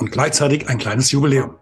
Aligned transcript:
und 0.00 0.10
gleichzeitig 0.10 0.68
ein 0.68 0.78
kleines 0.78 1.12
Jubiläum. 1.12 1.56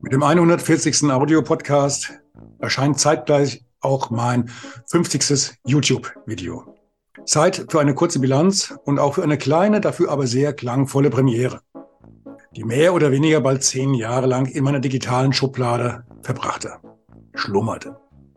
Mit 0.00 0.12
dem 0.12 0.22
140. 0.22 1.04
Audio-Podcast 1.10 2.12
erscheint 2.58 2.98
zeitgleich 2.98 3.64
auch 3.80 4.10
mein 4.10 4.50
50. 4.90 5.58
YouTube-Video. 5.66 6.74
Zeit 7.26 7.66
für 7.68 7.80
eine 7.80 7.94
kurze 7.94 8.20
Bilanz 8.20 8.74
und 8.84 8.98
auch 8.98 9.14
für 9.14 9.22
eine 9.22 9.36
kleine, 9.36 9.80
dafür 9.80 10.10
aber 10.10 10.26
sehr 10.26 10.54
klangvolle 10.54 11.10
Premiere, 11.10 11.60
die 12.56 12.64
mehr 12.64 12.94
oder 12.94 13.12
weniger 13.12 13.40
bald 13.42 13.62
zehn 13.62 13.92
Jahre 13.92 14.26
lang 14.26 14.46
in 14.46 14.64
meiner 14.64 14.80
digitalen 14.80 15.34
Schublade 15.34 16.04
verbrachte, 16.22 16.78
schlummerte. 17.34 17.96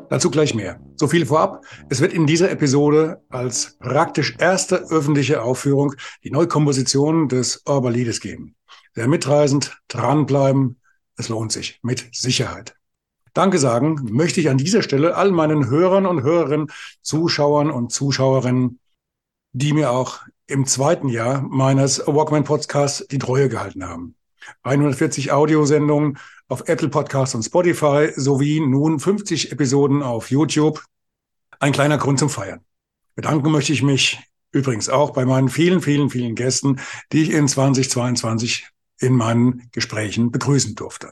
Dazu 0.09 0.30
gleich 0.30 0.53
mehr. 0.53 0.77
So 0.98 1.08
viel 1.08 1.25
vorab. 1.25 1.63
Es 1.89 2.02
wird 2.02 2.11
in 2.11 2.27
dieser 2.27 2.52
Episode 2.52 3.22
als 3.30 3.77
praktisch 3.80 4.36
erste 4.39 4.75
öffentliche 4.89 5.41
Aufführung 5.41 5.94
die 6.25 6.31
Neukomposition 6.31 7.30
des 7.30 7.66
Orbaliedes 7.66 8.19
geben. 8.19 8.56
Sehr 8.94 9.08
mitreisend, 9.08 9.78
dranbleiben. 9.88 10.80
Es 11.16 11.30
lohnt 11.30 11.52
sich. 11.52 11.80
Mit 11.81 12.09
Sicherheit. 12.11 12.75
Danke 13.34 13.59
sagen 13.59 14.09
möchte 14.11 14.42
ich 14.42 14.50
an 14.50 14.58
dieser 14.58 14.81
Stelle 14.81 15.16
all 15.16 15.31
meinen 15.31 15.70
Hörern 15.70 16.06
und 16.06 16.23
Hörerinnen, 16.23 16.67
Zuschauern 17.02 17.72
und 17.72 17.92
Zuschauerinnen, 17.92 18.80
die 19.53 19.72
mir 19.72 19.92
auch 19.92 20.19
im 20.47 20.66
zweiten 20.66 21.08
Jahr 21.08 21.42
meines 21.42 22.06
Walkman 22.06 22.44
Podcasts 22.44 23.08
die 23.08 23.19
Treue 23.19 23.47
gehalten 23.47 23.88
haben. 23.88 24.16
140 24.64 25.31
Audiosendungen 25.31 26.17
auf 26.50 26.67
Apple 26.67 26.89
Podcasts 26.89 27.36
und 27.36 27.44
Spotify 27.44 28.09
sowie 28.14 28.59
nun 28.59 29.00
50 29.00 29.53
Episoden 29.53 30.03
auf 30.03 30.30
YouTube. 30.30 30.84
Ein 31.59 31.72
kleiner 31.72 31.97
Grund 31.97 32.19
zum 32.19 32.30
Feiern. 32.30 32.59
Bedanken 33.16 33.52
möchte 33.52 33.72
ich 33.72 33.81
mich 33.84 34.19
übrigens 34.52 34.89
auch 34.89 35.12
bei 35.12 35.25
meinen 35.25 35.47
vielen, 35.47 35.81
vielen, 35.81 36.09
vielen 36.09 36.36
Gästen, 36.36 36.81
die 37.14 37.23
ich 37.23 37.31
in 37.31 37.47
2022 37.47 38.67
in 39.02 39.16
meinen 39.16 39.69
Gesprächen 39.71 40.31
begrüßen 40.31 40.75
durfte. 40.75 41.11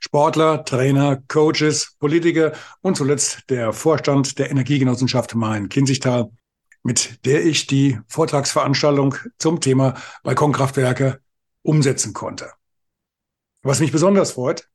Sportler, 0.00 0.64
Trainer, 0.64 1.22
Coaches, 1.28 1.96
Politiker 1.98 2.52
und 2.80 2.96
zuletzt 2.96 3.50
der 3.50 3.72
Vorstand 3.72 4.38
der 4.38 4.50
Energiegenossenschaft 4.50 5.34
Main-Kinzigtal, 5.34 6.30
mit 6.82 7.24
der 7.26 7.44
ich 7.44 7.66
die 7.66 7.98
Vortragsveranstaltung 8.08 9.16
zum 9.38 9.60
Thema 9.60 9.94
Balkonkraftwerke 10.22 11.20
umsetzen 11.62 12.12
konnte. 12.12 12.52
Was 13.62 13.80
mich 13.80 13.92
besonders 13.92 14.32
freut, 14.32 14.68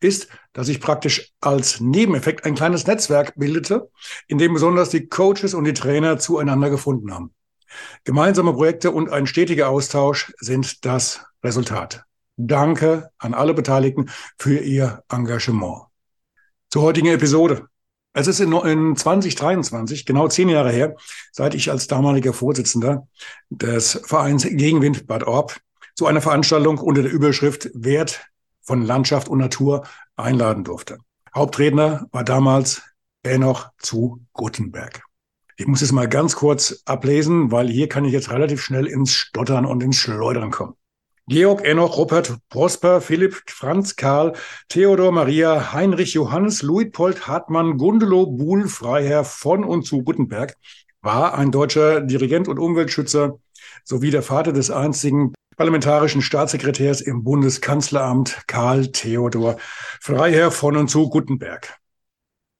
ist, 0.00 0.28
dass 0.52 0.68
ich 0.68 0.80
praktisch 0.80 1.32
als 1.40 1.80
Nebeneffekt 1.80 2.44
ein 2.44 2.54
kleines 2.54 2.86
Netzwerk 2.86 3.34
bildete, 3.36 3.90
in 4.28 4.38
dem 4.38 4.54
besonders 4.54 4.90
die 4.90 5.08
Coaches 5.08 5.54
und 5.54 5.64
die 5.64 5.74
Trainer 5.74 6.18
zueinander 6.18 6.70
gefunden 6.70 7.12
haben. 7.12 7.34
Gemeinsame 8.04 8.52
Projekte 8.52 8.92
und 8.92 9.10
ein 9.10 9.26
stetiger 9.26 9.68
Austausch 9.68 10.32
sind 10.38 10.84
das 10.84 11.24
Resultat. 11.42 12.04
Danke 12.36 13.10
an 13.18 13.34
alle 13.34 13.54
Beteiligten 13.54 14.10
für 14.38 14.58
ihr 14.58 15.02
Engagement. 15.08 15.82
Zur 16.70 16.82
heutigen 16.82 17.08
Episode. 17.08 17.66
Es 18.12 18.26
ist 18.26 18.40
in, 18.40 18.52
in 18.52 18.96
2023, 18.96 20.06
genau 20.06 20.28
zehn 20.28 20.48
Jahre 20.48 20.70
her, 20.70 20.96
seit 21.32 21.54
ich 21.54 21.70
als 21.70 21.86
damaliger 21.86 22.32
Vorsitzender 22.32 23.06
des 23.50 24.00
Vereins 24.04 24.44
Gegenwind 24.44 25.06
Bad 25.06 25.24
Orb 25.24 25.56
zu 25.94 26.06
einer 26.06 26.20
Veranstaltung 26.20 26.78
unter 26.78 27.02
der 27.02 27.12
Überschrift 27.12 27.70
Wert 27.74 28.26
von 28.62 28.82
Landschaft 28.82 29.28
und 29.28 29.38
Natur 29.38 29.86
einladen 30.16 30.64
durfte. 30.64 30.98
Hauptredner 31.34 32.06
war 32.12 32.24
damals 32.24 32.82
Enoch 33.22 33.70
zu 33.78 34.24
Gutenberg. 34.32 35.02
Ich 35.56 35.66
muss 35.66 35.82
es 35.82 35.90
mal 35.90 36.08
ganz 36.08 36.36
kurz 36.36 36.82
ablesen, 36.84 37.50
weil 37.50 37.68
hier 37.68 37.88
kann 37.88 38.04
ich 38.04 38.12
jetzt 38.12 38.30
relativ 38.30 38.62
schnell 38.62 38.86
ins 38.86 39.12
Stottern 39.12 39.66
und 39.66 39.82
ins 39.82 39.96
Schleudern 39.96 40.50
kommen. 40.50 40.74
Georg 41.28 41.62
Enoch, 41.62 41.98
Robert 41.98 42.38
Prosper, 42.48 43.02
Philipp, 43.02 43.42
Franz 43.48 43.96
Karl, 43.96 44.32
Theodor 44.70 45.12
Maria, 45.12 45.74
Heinrich 45.74 46.14
Johannes, 46.14 46.62
Luitpold 46.62 47.26
Hartmann, 47.26 47.76
Gundelo 47.76 48.24
Buhl, 48.24 48.66
Freiherr 48.66 49.24
von 49.24 49.62
und 49.62 49.84
zu 49.84 50.02
Gutenberg 50.02 50.54
war 51.02 51.36
ein 51.36 51.50
deutscher 51.50 52.00
Dirigent 52.00 52.48
und 52.48 52.58
Umweltschützer 52.58 53.38
sowie 53.84 54.10
der 54.10 54.22
Vater 54.22 54.54
des 54.54 54.70
einzigen 54.70 55.34
parlamentarischen 55.58 56.22
Staatssekretärs 56.22 57.02
im 57.02 57.24
Bundeskanzleramt 57.24 58.44
Karl 58.46 58.86
Theodor 58.86 59.58
Freiherr 60.00 60.50
von 60.50 60.78
und 60.78 60.88
zu 60.88 61.10
Gutenberg. 61.10 61.78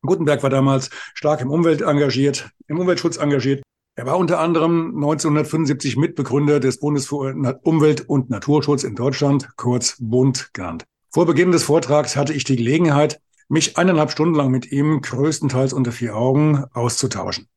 Gutenberg 0.02 0.42
war 0.42 0.50
damals 0.50 0.90
stark 1.14 1.40
im 1.40 1.50
Umwelt 1.50 1.80
engagiert, 1.80 2.50
im 2.66 2.78
Umweltschutz 2.78 3.16
engagiert. 3.16 3.62
Er 3.98 4.06
war 4.06 4.16
unter 4.16 4.38
anderem 4.38 4.94
1975 4.94 5.96
Mitbegründer 5.96 6.60
des 6.60 6.78
Bundes 6.78 7.06
für 7.06 7.34
Umwelt- 7.64 8.08
und 8.08 8.30
Naturschutz 8.30 8.84
in 8.84 8.94
Deutschland, 8.94 9.48
kurz 9.56 9.96
Bund 9.98 10.50
genannt. 10.52 10.84
Vor 11.10 11.26
Beginn 11.26 11.50
des 11.50 11.64
Vortrags 11.64 12.14
hatte 12.14 12.32
ich 12.32 12.44
die 12.44 12.54
Gelegenheit, 12.54 13.20
mich 13.48 13.76
eineinhalb 13.76 14.12
Stunden 14.12 14.36
lang 14.36 14.52
mit 14.52 14.70
ihm 14.70 15.00
größtenteils 15.00 15.72
unter 15.72 15.90
vier 15.90 16.16
Augen 16.16 16.64
auszutauschen. 16.74 17.48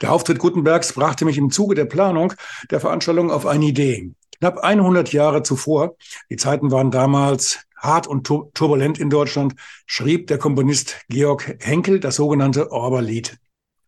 Der 0.00 0.10
Auftritt 0.10 0.40
Gutenbergs 0.40 0.94
brachte 0.94 1.24
mich 1.24 1.38
im 1.38 1.52
Zuge 1.52 1.76
der 1.76 1.84
Planung 1.84 2.32
der 2.72 2.80
Veranstaltung 2.80 3.30
auf 3.30 3.46
eine 3.46 3.66
Idee. 3.66 4.10
Knapp 4.40 4.64
100 4.64 5.12
Jahre 5.12 5.44
zuvor, 5.44 5.94
die 6.28 6.34
Zeiten 6.34 6.72
waren 6.72 6.90
damals 6.90 7.60
hart 7.76 8.08
und 8.08 8.26
turbulent 8.26 8.98
in 8.98 9.10
Deutschland, 9.10 9.54
schrieb 9.86 10.26
der 10.26 10.38
Komponist 10.38 10.96
Georg 11.08 11.56
Henkel 11.60 12.00
das 12.00 12.16
sogenannte 12.16 12.72
Orberlied. 12.72 13.38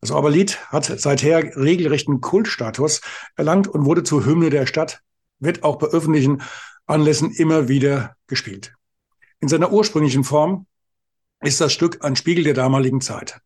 Das 0.01 0.11
Orberlied 0.11 0.59
hat 0.71 0.85
seither 0.85 1.57
regelrechten 1.57 2.21
Kultstatus 2.21 3.01
erlangt 3.37 3.69
und 3.69 3.85
wurde 3.85 4.03
zur 4.03 4.25
Hymne 4.25 4.51
der 4.51 4.67
Stadt, 4.67 5.01
wird 5.39 5.63
auch 5.65 5.77
bei 5.77 5.87
öffentlichen 5.89 6.43
Anlässen 6.87 7.33
immer 7.33 7.69
wieder 7.69 8.17
gespielt. 8.27 8.75
In 9.41 9.49
seiner 9.49 9.73
ursprünglichen 9.73 10.25
Form 10.25 10.67
ist 11.41 11.61
das 11.61 11.73
Stück 11.73 12.05
ein 12.05 12.17
Spiegel 12.17 12.45
der 12.45 12.55
damaligen 12.55 13.01
Zeit. 13.01 13.41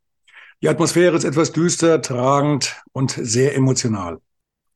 Die 0.62 0.69
Atmosphäre 0.69 1.16
ist 1.16 1.25
etwas 1.25 1.53
düster, 1.53 2.03
tragend 2.03 2.82
und 2.93 3.12
sehr 3.12 3.56
emotional. 3.56 4.21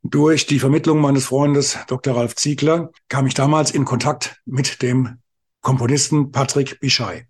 Durch 0.02 0.46
die 0.46 0.58
Vermittlung 0.58 1.00
meines 1.00 1.26
Freundes 1.26 1.78
Dr. 1.88 2.16
Ralf 2.16 2.36
Ziegler 2.36 2.90
kam 3.08 3.26
ich 3.26 3.34
damals 3.34 3.70
in 3.70 3.84
Kontakt 3.84 4.40
mit 4.44 4.82
dem 4.82 5.18
Komponisten 5.60 6.30
Patrick 6.30 6.80
Bischei. 6.80 7.26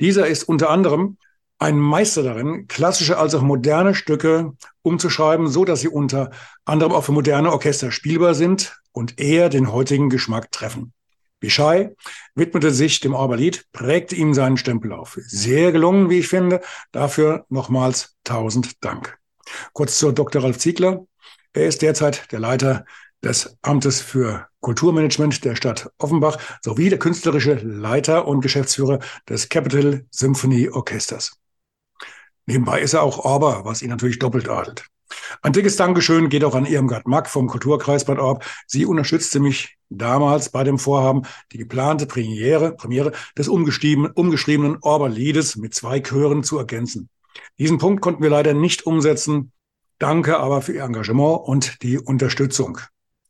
Dieser 0.00 0.26
ist 0.26 0.44
unter 0.44 0.70
anderem 0.70 1.16
ein 1.58 1.78
Meister 1.78 2.22
darin, 2.22 2.68
klassische 2.68 3.18
als 3.18 3.34
auch 3.34 3.42
moderne 3.42 3.94
Stücke 3.94 4.52
umzuschreiben, 4.82 5.48
so 5.48 5.64
dass 5.64 5.80
sie 5.80 5.88
unter 5.88 6.30
anderem 6.64 6.92
auch 6.92 7.04
für 7.04 7.12
moderne 7.12 7.52
Orchester 7.52 7.90
spielbar 7.90 8.34
sind 8.34 8.80
und 8.92 9.18
eher 9.20 9.48
den 9.48 9.72
heutigen 9.72 10.08
Geschmack 10.08 10.52
treffen. 10.52 10.92
Bischei 11.40 11.94
widmete 12.34 12.72
sich 12.72 13.00
dem 13.00 13.14
Orberlied, 13.14 13.66
prägte 13.72 14.16
ihm 14.16 14.34
seinen 14.34 14.56
Stempel 14.56 14.92
auf. 14.92 15.18
Sehr 15.26 15.70
gelungen, 15.72 16.10
wie 16.10 16.18
ich 16.18 16.28
finde. 16.28 16.60
Dafür 16.90 17.46
nochmals 17.48 18.16
tausend 18.24 18.84
Dank. 18.84 19.18
Kurz 19.72 19.98
zur 19.98 20.12
Dr. 20.12 20.42
Ralf 20.42 20.58
Ziegler. 20.58 21.06
Er 21.52 21.66
ist 21.66 21.82
derzeit 21.82 22.30
der 22.32 22.40
Leiter 22.40 22.84
des 23.22 23.56
Amtes 23.62 24.00
für 24.00 24.48
Kulturmanagement 24.60 25.44
der 25.44 25.56
Stadt 25.56 25.90
Offenbach 25.98 26.38
sowie 26.62 26.88
der 26.88 26.98
künstlerische 26.98 27.54
Leiter 27.54 28.26
und 28.26 28.40
Geschäftsführer 28.40 28.98
des 29.28 29.48
Capital 29.48 30.06
Symphony 30.10 30.68
Orchesters. 30.68 31.38
Nebenbei 32.48 32.80
ist 32.80 32.94
er 32.94 33.02
auch 33.02 33.18
Orber, 33.26 33.66
was 33.66 33.82
ihn 33.82 33.90
natürlich 33.90 34.18
doppelt 34.18 34.48
adelt. 34.48 34.86
Ein 35.42 35.52
dickes 35.52 35.76
Dankeschön 35.76 36.30
geht 36.30 36.44
auch 36.44 36.54
an 36.54 36.64
Irmgard 36.64 37.06
Mack 37.06 37.28
vom 37.28 37.46
Kulturkreis 37.46 38.06
Bad 38.06 38.18
Orb. 38.18 38.42
Sie 38.66 38.86
unterstützte 38.86 39.38
mich 39.38 39.76
damals 39.90 40.48
bei 40.48 40.64
dem 40.64 40.78
Vorhaben, 40.78 41.26
die 41.52 41.58
geplante 41.58 42.06
Premiere, 42.06 42.74
Premiere 42.74 43.12
des 43.36 43.48
umgeschriebenen, 43.48 44.78
Orber-Liedes 44.80 45.56
mit 45.56 45.74
zwei 45.74 46.00
Chören 46.00 46.42
zu 46.42 46.56
ergänzen. 46.56 47.10
Diesen 47.58 47.76
Punkt 47.76 48.00
konnten 48.00 48.22
wir 48.22 48.30
leider 48.30 48.54
nicht 48.54 48.86
umsetzen, 48.86 49.52
Danke 49.98 50.38
aber 50.38 50.62
für 50.62 50.72
Ihr 50.72 50.84
Engagement 50.84 51.40
und 51.44 51.82
die 51.82 51.98
Unterstützung. 51.98 52.78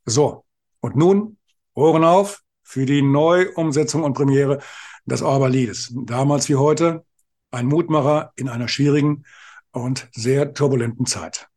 So, 0.05 0.45
und 0.79 0.95
nun 0.95 1.39
Ohren 1.75 2.05
auf 2.05 2.43
für 2.63 2.87
die 2.87 3.03
Neuumsetzung 3.03 4.05
und 4.05 4.15
Premiere 4.15 4.61
des 5.07 5.23
Orba-Liedes. 5.23 5.93
Damals 6.05 6.49
wie 6.49 6.57
heute 6.57 7.05
ein 7.51 7.67
Mutmacher 7.67 8.33
in 8.37 8.49
einer 8.49 8.69
schwierigen 8.69 9.25
und 9.73 10.09
sehr 10.13 10.55
turbulenten 10.55 11.07
Zeit. 11.07 11.49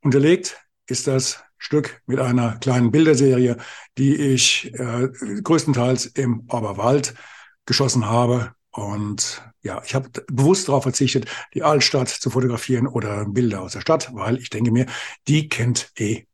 Unterlegt 0.00 0.58
ist 0.86 1.06
das 1.06 1.44
Stück 1.58 2.02
mit 2.06 2.18
einer 2.18 2.56
kleinen 2.56 2.90
Bilderserie, 2.90 3.56
die 3.96 4.16
ich 4.16 4.72
äh, 4.74 5.08
größtenteils 5.42 6.06
im 6.06 6.40
Oberwald 6.48 7.14
geschossen 7.66 8.06
habe. 8.06 8.52
Und 8.70 9.42
ja, 9.62 9.80
ich 9.84 9.94
habe 9.94 10.08
bewusst 10.26 10.68
darauf 10.68 10.82
verzichtet, 10.82 11.26
die 11.54 11.62
Altstadt 11.62 12.08
zu 12.08 12.30
fotografieren 12.30 12.88
oder 12.88 13.26
Bilder 13.26 13.62
aus 13.62 13.72
der 13.72 13.80
Stadt, 13.80 14.10
weil 14.12 14.38
ich 14.38 14.50
denke 14.50 14.72
mir, 14.72 14.86
die 15.28 15.48
kennt 15.48 15.92
eh 15.98 16.26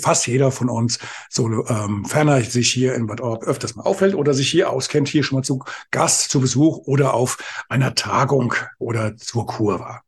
fast 0.00 0.26
jeder 0.26 0.50
von 0.50 0.68
uns, 0.68 0.98
so 1.30 1.66
ähm, 1.66 2.04
ferner 2.04 2.40
sich 2.42 2.70
hier 2.72 2.94
in 2.94 3.06
Bad 3.06 3.20
Orb 3.20 3.44
öfters 3.44 3.74
mal 3.74 3.82
auffällt 3.82 4.14
oder 4.14 4.34
sich 4.34 4.50
hier 4.50 4.70
auskennt, 4.70 5.08
hier 5.08 5.24
schon 5.24 5.38
mal 5.38 5.42
zu 5.42 5.64
Gast, 5.90 6.30
zu 6.30 6.40
Besuch 6.40 6.78
oder 6.86 7.14
auf 7.14 7.38
einer 7.68 7.94
Tagung 7.94 8.54
oder 8.78 9.16
zur 9.16 9.46
Kur 9.46 9.80
war. 9.80 10.02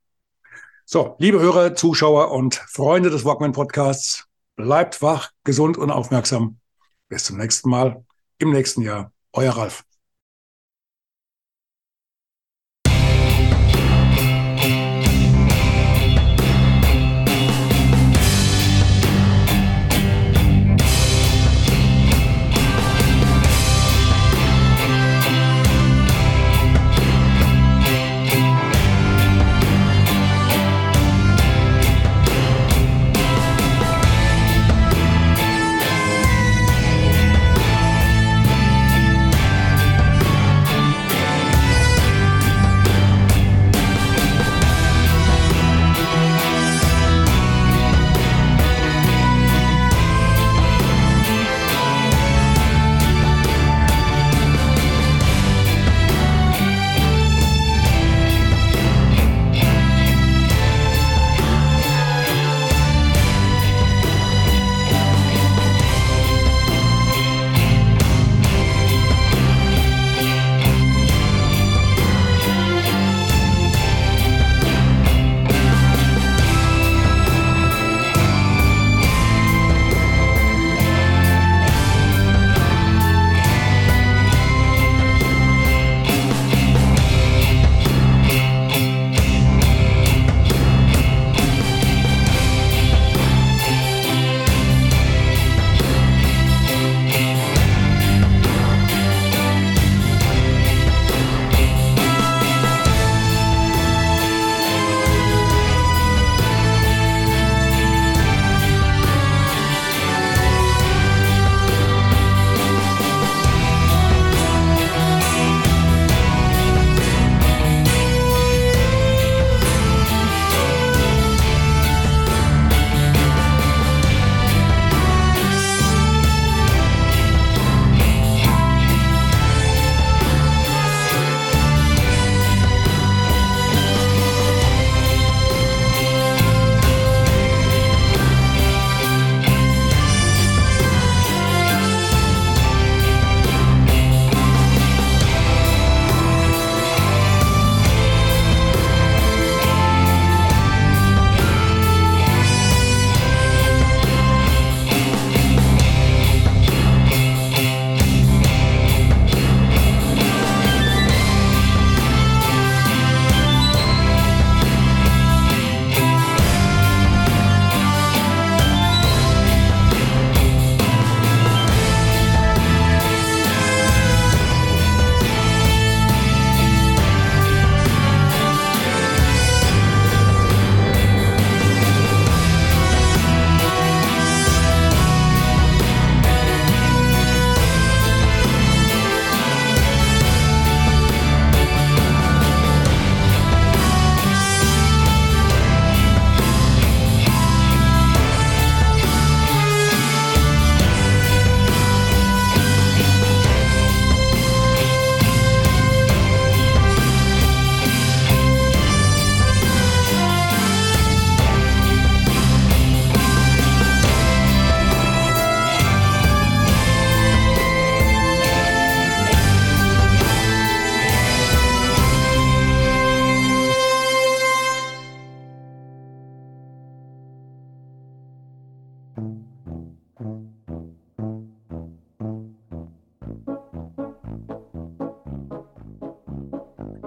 So, 0.84 1.16
liebe 1.18 1.40
Hörer, 1.40 1.74
Zuschauer 1.74 2.30
und 2.30 2.54
Freunde 2.54 3.10
des 3.10 3.24
Walkman 3.24 3.52
Podcasts, 3.52 4.26
Bleibt 4.56 5.02
wach, 5.02 5.32
gesund 5.44 5.76
und 5.76 5.90
aufmerksam. 5.90 6.58
Bis 7.08 7.24
zum 7.24 7.36
nächsten 7.36 7.68
Mal 7.68 8.04
im 8.38 8.52
nächsten 8.52 8.80
Jahr. 8.80 9.12
Euer 9.32 9.52
Ralf. 9.52 9.84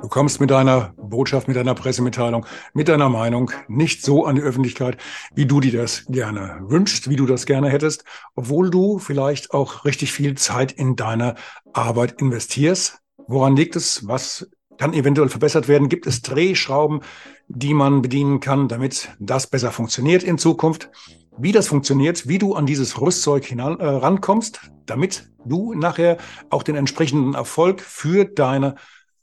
Du 0.10 0.14
kommst 0.16 0.42
mit 0.42 0.50
deiner 0.50 0.96
Botschaft, 0.98 1.48
mit 1.48 1.56
deiner 1.56 1.76
Pressemitteilung, 1.76 2.44
mit 2.74 2.88
deiner 2.88 3.10
Meinung 3.10 3.52
nicht 3.68 4.02
so 4.02 4.26
an 4.26 4.36
die 4.36 4.42
Öffentlichkeit, 4.42 4.98
wie 5.36 5.46
du 5.46 5.60
dir 5.60 5.84
das 5.84 6.08
gerne 6.08 6.58
wünschst, 6.64 7.12
wie 7.12 7.16
du 7.16 7.28
das 7.28 7.46
gerne 7.46 7.70
hättest, 7.70 8.06
obwohl 8.36 8.72
du 8.72 8.98
vielleicht 8.98 9.52
auch 9.52 9.86
richtig 9.86 10.12
viel 10.12 10.36
Zeit 10.36 10.72
in 10.72 10.96
deine 10.96 11.36
Arbeit 11.74 12.20
investierst. 12.24 13.04
Woran 13.28 13.56
liegt 13.56 13.76
es? 13.76 14.08
Was 14.08 14.50
kann 14.80 14.96
eventuell 14.96 15.30
verbessert 15.30 15.68
werden? 15.68 15.90
Gibt 15.90 16.08
es 16.08 16.24
Drehschrauben, 16.24 17.02
die 17.48 17.76
man 17.76 18.02
bedienen 18.02 18.40
kann, 18.40 18.68
damit 18.68 19.10
das 19.20 19.46
besser 19.46 19.72
funktioniert 19.72 20.24
in 20.24 20.40
Zukunft? 20.40 20.90
Wie 21.38 21.52
das 21.52 21.68
funktioniert, 21.68 22.28
wie 22.28 22.40
du 22.40 22.56
an 22.56 22.66
dieses 22.66 23.00
Rüstzeug 23.00 23.46
hinan, 23.46 23.80
äh, 23.80 23.86
rankommst, 23.86 24.72
damit 24.88 25.30
du 25.46 25.76
nachher 25.76 26.18
auch 26.50 26.64
den 26.64 26.76
entsprechenden 26.76 27.36
Erfolg 27.36 27.80
für 27.80 28.26
deine 28.26 28.74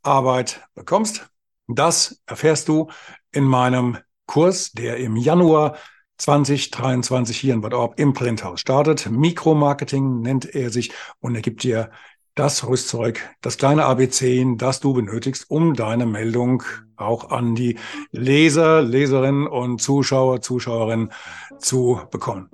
Arbeit 0.07 0.67
bekommst. 0.75 1.29
Das 1.69 2.21
erfährst 2.27 2.69
du 2.69 2.89
in 3.33 3.45
meinem 3.45 3.99
Kurs, 4.27 4.73
der 4.73 4.99
im 4.99 5.17
Januar 5.17 5.77
2023 6.19 7.39
hier 7.39 7.55
in 7.55 7.61
Bad 7.61 7.75
Orb 7.75 8.01
im 8.01 8.13
Printhaus 8.13 8.61
startet. 8.61 9.09
Mikromarketing 9.11 10.21
nennt 10.21 10.55
er 10.55 10.71
sich 10.71 10.93
und 11.21 11.35
er 11.35 11.43
gibt 11.43 11.63
dir 11.63 11.91
das 12.35 12.67
Rüstzeug, 12.69 13.23
das 13.41 13.57
kleine 13.57 13.87
ABC, 13.87 14.45
das 14.57 14.81
du 14.81 14.93
benötigst, 14.93 15.51
um 15.51 15.73
deine 15.75 16.07
Meldung 16.07 16.63
auch 16.97 17.31
an 17.31 17.55
die 17.55 17.79
Leser, 18.13 18.83
Leserinnen 18.83 19.47
und 19.47 19.81
Zuschauer, 19.81 20.43
Zuschauerinnen 20.43 21.13
zu 21.59 22.01
bekommen. 22.11 22.51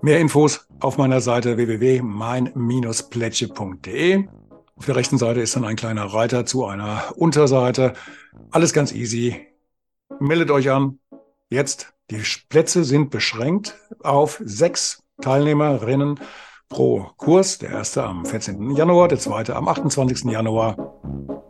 Mehr 0.00 0.20
Infos 0.20 0.68
auf 0.80 0.96
meiner 0.98 1.20
Seite 1.20 1.56
www.mein-plätsche.de. 1.56 4.28
Auf 4.76 4.84
der 4.84 4.96
rechten 4.96 5.16
Seite 5.18 5.40
ist 5.40 5.56
dann 5.56 5.64
ein 5.64 5.76
kleiner 5.76 6.04
Reiter 6.04 6.44
zu 6.44 6.66
einer 6.66 7.02
Unterseite. 7.16 7.94
Alles 8.50 8.72
ganz 8.72 8.92
easy. 8.92 9.46
Meldet 10.20 10.50
euch 10.50 10.70
an. 10.70 10.98
Jetzt. 11.48 11.92
Die 12.10 12.22
Plätze 12.48 12.84
sind 12.84 13.10
beschränkt 13.10 13.76
auf 14.04 14.40
sechs 14.44 15.02
Teilnehmerinnen 15.20 16.20
pro 16.68 17.10
Kurs. 17.16 17.58
Der 17.58 17.70
erste 17.70 18.04
am 18.04 18.24
14. 18.24 18.76
Januar, 18.76 19.08
der 19.08 19.18
zweite 19.18 19.56
am 19.56 19.66
28. 19.66 20.30
Januar. 20.30 21.00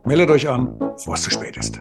Meldet 0.06 0.30
euch 0.30 0.48
an, 0.48 0.78
bevor 0.78 1.14
es 1.14 1.22
zu 1.22 1.30
spät 1.30 1.58
ist. 1.58 1.80